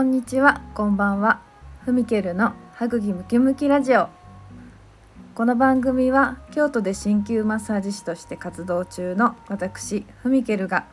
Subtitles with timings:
[0.00, 1.42] こんにちは、こんばんは。
[1.84, 4.08] ふみけるの歯茎ムキムキラジオ。
[5.34, 10.86] この番組は京都で鍼灸マッサージ師として活動中の私ふみけるが、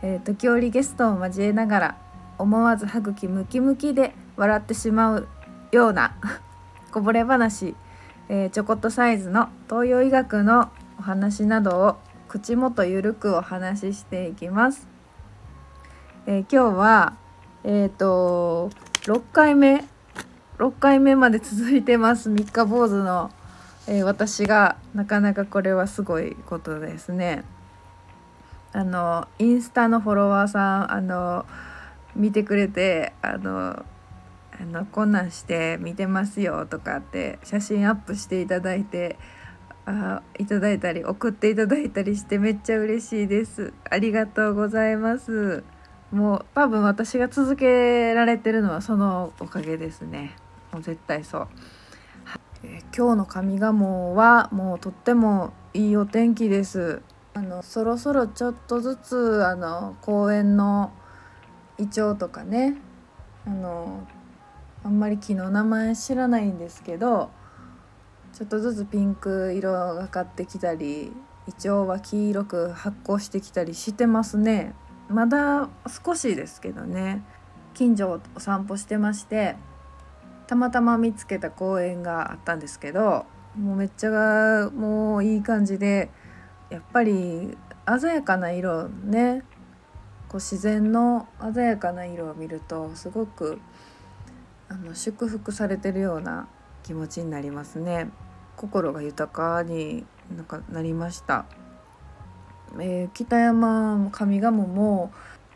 [0.00, 1.96] えー、時折ゲストを交えながら
[2.38, 5.28] 思わず歯茎ムキムキで笑ってしまう
[5.70, 6.16] ような
[6.90, 7.76] こぼれ話、
[8.30, 14.88] えー、ちょこっとサイズの東洋医学のお話などを口元ゆるくお話ししていきます。
[16.24, 17.21] えー、今日は
[17.64, 18.70] えっ、ー、と
[19.02, 19.84] 6回目
[20.58, 22.28] 6回目まで続いてます。
[22.28, 23.30] 三日坊主の、
[23.88, 27.44] えー、私がなかなかこれはすごいことですね。
[28.72, 31.44] あのインスタのフォロワーさんあの
[32.14, 33.84] 見てくれてあの
[34.60, 39.18] あのこんなんして見てますよとかって写真アップしていただいて
[39.84, 43.72] あいただいたり送っていただいたりしてめっちゃ嬉しいです。
[43.90, 45.64] ありがとうございます。
[46.12, 50.36] もう多分私が続けられてるのはそのおかげですね。
[50.70, 51.48] もう絶対そう、
[52.64, 57.00] えー、今日の上賀茂はもうとってもいいお天気です。
[57.34, 60.92] あのそろそろちょっとずつあの公園の
[61.78, 62.76] イチョウとかね
[63.46, 64.06] あの
[64.84, 67.30] あんまり木の名前知らないんですけど
[68.34, 71.10] ちょっとずつピンク色がかってきたり
[71.48, 74.74] イチョウは黄色く発光してきたりしてますね。
[75.12, 75.68] まだ
[76.04, 77.22] 少しですけどね。
[77.74, 79.56] 近所をお散歩してまして
[80.46, 83.24] たまたま見つけた公園があったんですけど
[83.56, 86.10] もうめっちゃもういい感じで
[86.70, 87.56] やっぱり
[88.00, 89.42] 鮮やかな色ね
[90.28, 93.60] こう自然の鮮やかな色を見るとすごく
[94.68, 96.48] あの祝福されてるような
[96.82, 98.10] 気持ちになりますね。
[98.56, 101.44] 心が豊かになんかなりました。
[102.78, 105.12] えー、北山上賀茂も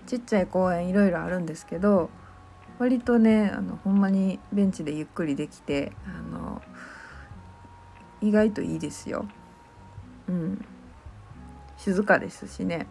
[0.06, 2.11] ちっちゃい公園いろいろあるんですけど
[2.78, 6.62] 割とねあのほんまにベンチでゆっくりできてあの
[8.21, 9.26] 意外といいですよ。
[10.28, 10.65] うん、
[11.76, 12.87] 静かですしね。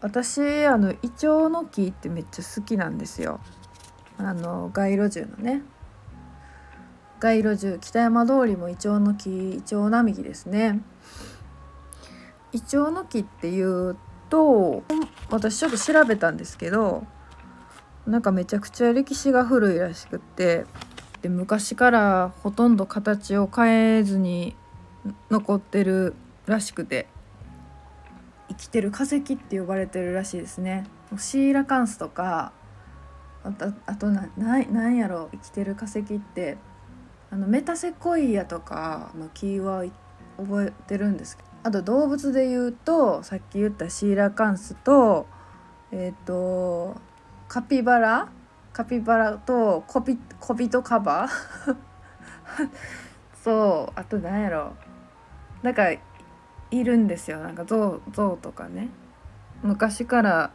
[0.00, 3.40] 私あのイチョウの木ってめっちゃ好きなんですよ。
[4.18, 5.62] あの街路樹のね
[7.18, 10.80] 街路樹北山通りもイチョウの木イチョウ並木ですね。
[12.52, 13.96] イチョウの木っていう
[14.28, 14.82] と
[15.30, 17.04] 私ちょっと調べたんですけど
[18.06, 20.64] なんかめちゃくちゃ歴史が古いらしくって
[21.22, 24.56] で昔からほとんど形を変えずに
[25.30, 26.14] 残ってる
[26.46, 27.08] らしくて
[28.48, 30.86] 生きてる化石って呼ばれてるらしいですね。
[31.18, 32.52] シーラカンスとか
[33.44, 36.58] あとあとななんやろ生きてる化石って
[37.30, 39.90] あのメタセコイアとかのキーワー
[40.38, 45.26] ド覚えてるんですけどあと動物で言うとさっき言ったシーラカンスと
[45.90, 46.96] えっ、ー、と
[47.48, 48.28] カピバラ
[48.72, 51.28] カピバラとコピコビトカバ
[53.42, 54.74] そうあと何やろ？
[55.62, 56.00] なんかい
[56.70, 57.40] るんですよ。
[57.40, 58.88] なんかゾウゾウとかね。
[59.62, 60.50] 昔から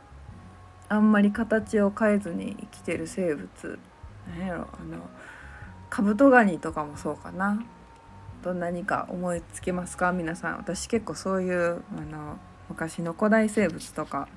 [0.89, 3.79] あんまり形を変えずに生きてる生物。
[4.37, 4.67] 何やろ？
[4.73, 5.09] あの
[5.91, 7.61] カブトガニとかもそうかな
[8.41, 10.13] と何か思いつきますか？
[10.13, 14.29] 皆さん私結構そういうあの昔の古代生物とか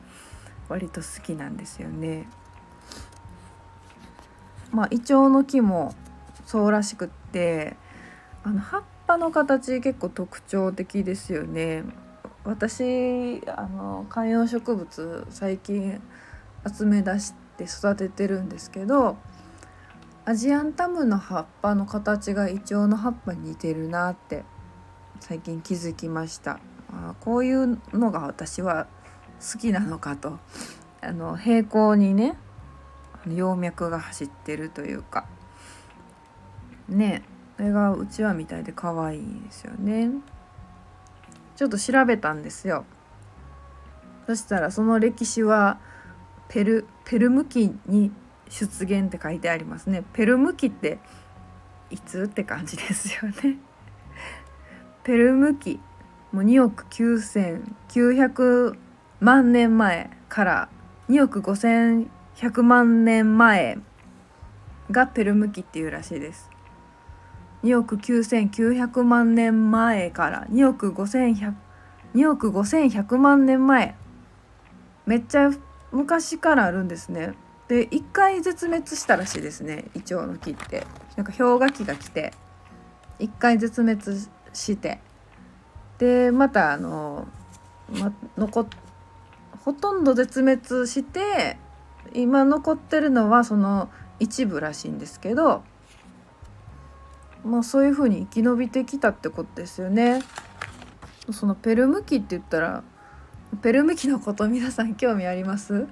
[0.69, 2.27] 割と好きなんですよね。
[4.73, 5.95] まあイチョウの木も
[6.45, 7.77] そうらしくって
[8.43, 11.85] あの葉っぱの形結構特徴的ですよね。
[12.43, 16.03] 私あの観葉植物最近
[16.67, 19.17] 集め出して育ててるんですけど
[20.27, 24.43] アジアンタムの葉っぱの形がイチョウの葉っぱに似てるなって
[25.21, 26.61] 最近気づきました。
[26.91, 28.87] あこういうのが私は
[29.53, 30.39] 好きなのかと。
[31.03, 32.39] あの平行にね
[33.27, 35.27] 葉脈が走ってるというか。
[36.89, 37.23] ね
[37.59, 40.09] それがうちわみたいで可愛いですよね。
[41.55, 42.87] ちょっと調べたんですよ。
[44.27, 45.79] そしたらその歴史は
[46.49, 48.11] ペルペルム紀に
[48.55, 50.05] 出現って書いてありますね。
[50.13, 51.01] ペルム紀って
[51.91, 53.59] いつって感じですよね。
[55.03, 55.81] ペルム紀
[56.31, 58.79] もう2億9900
[59.21, 60.69] 万年前から
[61.09, 63.79] 2億5100万年前
[64.89, 66.49] がペルム紀っていうらしいです。
[67.65, 71.55] 2億9900万年前から2億5100
[72.15, 73.97] 2億5100万年前。
[75.07, 75.51] めっちゃ
[75.91, 77.35] 昔からあるんですね。
[77.69, 80.87] で一回絶滅したらしいですねイチョウの木って。
[81.17, 82.33] なんか氷河期が来て
[83.19, 84.03] 一回絶滅
[84.53, 85.01] して。
[85.99, 87.29] でまたあの、
[87.89, 88.67] ま、残
[89.65, 91.57] ほとんど絶滅して
[92.13, 93.89] 今残ってるのはその
[94.19, 95.63] 一部らしいんですけど
[97.45, 100.21] まあそういう風に生き延びてきたってことですよね。
[101.31, 102.83] そのペルムキって言ったら
[103.63, 105.87] ペルムキのこと皆さん興味あります？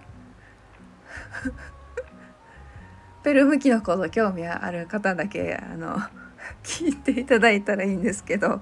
[3.23, 5.99] ペルムキのこと興味ある方だけあの
[6.63, 8.61] 聞いていただいたらいいんですけど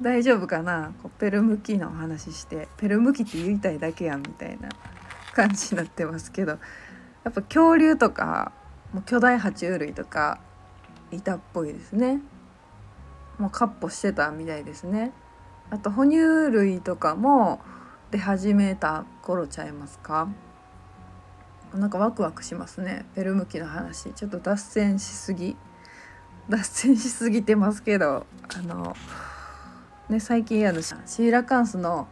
[0.00, 0.92] 大丈夫かな？
[1.02, 4.68] こうペルムキのお話してペルムキって言いたいだけやんみたいな
[5.32, 8.52] 感じになってますけどやっぱ恐竜とか
[8.92, 10.40] もう巨大爬虫類とか
[11.10, 12.20] いたっぽいですね。
[13.38, 15.12] もうカッポしてたみたいですね。
[15.70, 16.16] あと哺乳
[16.50, 17.60] 類とかも
[18.10, 20.28] 出始めた頃ちゃいますか？
[21.74, 23.06] なんかワクワクしますね。
[23.14, 24.12] ペルムキの話。
[24.12, 25.56] ちょっと脱線しすぎ。
[26.48, 28.26] 脱線しすぎてますけど。
[28.54, 28.94] あの
[30.08, 32.08] ね最近あのシーラカンスの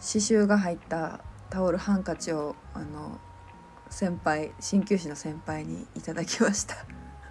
[0.00, 1.20] 刺繍が入った
[1.50, 3.18] タオルハンカチをあの
[3.90, 6.76] 先輩鍼灸師の先輩にいただきました。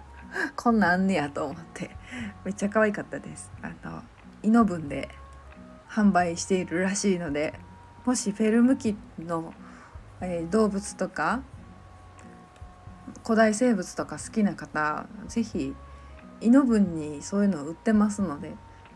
[0.56, 1.96] こんなんあんねやと思って。
[2.44, 3.50] めっちゃ可愛かったです。
[3.62, 4.02] あの
[4.42, 5.08] イノブンで
[5.88, 7.54] 販売しているらしいので
[8.04, 9.54] もしフェルムキの、
[10.20, 11.42] えー、動物とか
[13.24, 15.74] 古代生物とか好きな方是非
[16.42, 18.52] イノブンにそういうの売ってますので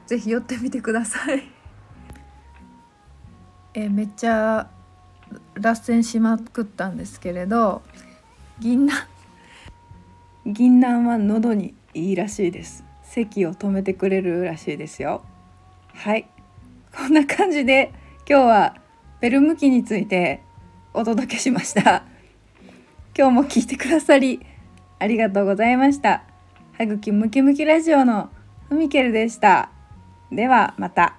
[0.07, 1.43] 是非寄ってみてください。
[3.75, 4.71] えー、めっちゃ
[5.55, 7.83] 脱線しまくったんですけれど
[8.59, 9.07] 銀杏。
[10.53, 12.85] 銀杏は喉にいいらしいです。
[13.03, 15.25] 咳を止めてくれるらしいですよ。
[15.95, 16.29] はい。
[16.95, 17.95] こんな感じで
[18.29, 18.77] 今日は
[19.21, 20.43] ベル向きについて
[20.93, 22.05] お届けしました
[23.19, 24.47] 今日も聞いてくださり
[25.01, 26.23] ありがとうございました
[26.75, 28.31] 歯茎ムキムキラジオの
[28.69, 29.73] ふみけるでした
[30.31, 31.17] ではまた。